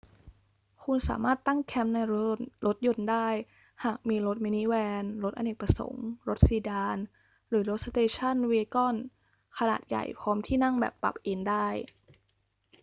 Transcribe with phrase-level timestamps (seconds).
[0.83, 1.99] คุณสามารถตั้งแคมป์ใน
[2.65, 3.27] รถยนต์ได้
[3.83, 6.97] หากมีรถมินิแวน รถอเนกประสงค์ รถซีดาน
[7.49, 8.95] หรือรถสเตชันแวกอน
[9.57, 11.67] ขนาดใหญ่พร้อมที่นั่งแบบปรับเอนได้